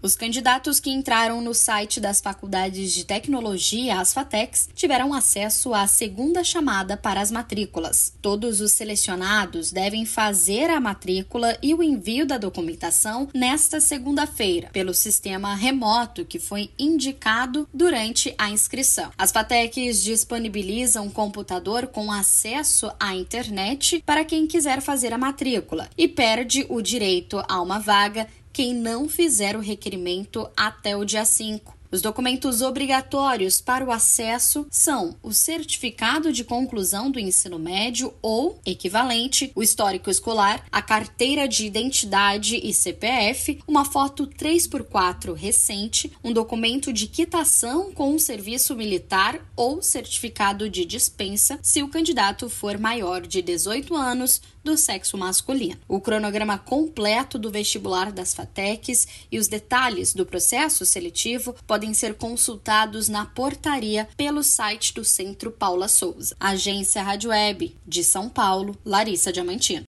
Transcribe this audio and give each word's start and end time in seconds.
Os 0.00 0.14
candidatos 0.14 0.78
que 0.78 0.90
entraram 0.90 1.40
no 1.40 1.52
site 1.52 1.98
das 1.98 2.20
faculdades 2.20 2.92
de 2.92 3.04
tecnologia, 3.04 3.98
as 3.98 4.14
FATECs, 4.14 4.68
tiveram 4.72 5.12
acesso 5.12 5.74
à 5.74 5.88
segunda 5.88 6.44
chamada 6.44 6.96
para 6.96 7.20
as 7.20 7.32
matrículas. 7.32 8.14
Todos 8.22 8.60
os 8.60 8.70
selecionados 8.70 9.72
devem 9.72 10.06
fazer 10.06 10.70
a 10.70 10.78
matrícula 10.78 11.58
e 11.60 11.74
o 11.74 11.82
envio 11.82 12.24
da 12.24 12.38
documentação 12.38 13.28
nesta 13.34 13.80
segunda-feira, 13.80 14.70
pelo 14.72 14.94
sistema 14.94 15.52
remoto 15.56 16.24
que 16.24 16.38
foi 16.38 16.70
indicado 16.78 17.68
durante 17.74 18.32
a 18.38 18.50
inscrição. 18.50 19.10
As 19.18 19.32
FATECs 19.32 20.00
disponibilizam 20.00 21.06
um 21.06 21.10
computador 21.10 21.88
com 21.88 22.12
acesso 22.12 22.88
à 23.00 23.16
internet 23.16 24.00
para 24.06 24.24
quem 24.24 24.46
quiser 24.46 24.80
fazer 24.80 25.12
a 25.12 25.18
matrícula 25.18 25.90
e 25.98 26.06
perde 26.06 26.64
o 26.68 26.80
direito 26.80 27.42
a 27.48 27.60
uma 27.60 27.80
vaga 27.80 28.28
quem 28.58 28.74
não 28.74 29.08
fizer 29.08 29.54
o 29.54 29.60
requerimento 29.60 30.50
até 30.56 30.96
o 30.96 31.04
dia 31.04 31.24
5. 31.24 31.77
Os 31.90 32.02
documentos 32.02 32.60
obrigatórios 32.60 33.62
para 33.62 33.82
o 33.82 33.90
acesso 33.90 34.66
são 34.70 35.16
o 35.22 35.32
certificado 35.32 36.30
de 36.30 36.44
conclusão 36.44 37.10
do 37.10 37.18
ensino 37.18 37.58
médio 37.58 38.12
ou 38.20 38.60
equivalente, 38.66 39.50
o 39.54 39.62
histórico 39.62 40.10
escolar, 40.10 40.66
a 40.70 40.82
carteira 40.82 41.48
de 41.48 41.64
identidade 41.64 42.60
e 42.62 42.74
CPF, 42.74 43.60
uma 43.66 43.86
foto 43.86 44.26
3x4 44.26 45.32
recente, 45.32 46.12
um 46.22 46.32
documento 46.32 46.92
de 46.92 47.06
quitação 47.06 47.90
com 47.92 48.14
o 48.14 48.20
serviço 48.20 48.76
militar 48.76 49.40
ou 49.56 49.80
certificado 49.80 50.68
de 50.68 50.84
dispensa, 50.84 51.58
se 51.62 51.82
o 51.82 51.88
candidato 51.88 52.50
for 52.50 52.76
maior 52.76 53.26
de 53.26 53.40
18 53.40 53.96
anos 53.96 54.42
do 54.62 54.76
sexo 54.76 55.16
masculino. 55.16 55.78
O 55.88 56.00
cronograma 56.00 56.58
completo 56.58 57.38
do 57.38 57.50
vestibular 57.50 58.12
das 58.12 58.34
FATECs 58.34 59.08
e 59.32 59.38
os 59.38 59.48
detalhes 59.48 60.12
do 60.12 60.26
processo 60.26 60.84
seletivo 60.84 61.54
podem 61.66 61.77
ser 61.94 62.14
consultados 62.14 63.08
na 63.08 63.24
portaria 63.24 64.08
pelo 64.16 64.42
site 64.42 64.92
do 64.94 65.04
Centro 65.04 65.50
Paula 65.50 65.88
Souza. 65.88 66.36
Agência 66.38 67.02
Rádio 67.02 67.30
Web 67.30 67.76
de 67.86 68.04
São 68.04 68.28
Paulo, 68.28 68.76
Larissa 68.84 69.32
Diamantino. 69.32 69.87